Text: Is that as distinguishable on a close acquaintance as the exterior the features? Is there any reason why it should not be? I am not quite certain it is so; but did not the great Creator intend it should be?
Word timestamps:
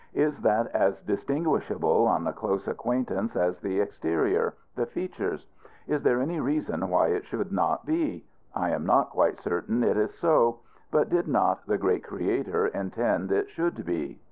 Is 0.15 0.35
that 0.39 0.65
as 0.71 0.95
distinguishable 1.05 2.07
on 2.07 2.25
a 2.25 2.33
close 2.33 2.67
acquaintance 2.67 3.35
as 3.35 3.59
the 3.59 3.79
exterior 3.79 4.55
the 4.75 4.87
features? 4.87 5.45
Is 5.85 6.01
there 6.01 6.23
any 6.23 6.39
reason 6.39 6.89
why 6.89 7.09
it 7.09 7.23
should 7.27 7.51
not 7.51 7.85
be? 7.85 8.25
I 8.55 8.71
am 8.71 8.83
not 8.83 9.11
quite 9.11 9.39
certain 9.41 9.83
it 9.83 9.97
is 9.97 10.09
so; 10.15 10.61
but 10.89 11.11
did 11.11 11.27
not 11.27 11.67
the 11.67 11.77
great 11.77 12.03
Creator 12.03 12.69
intend 12.69 13.31
it 13.31 13.51
should 13.51 13.85
be? 13.85 14.19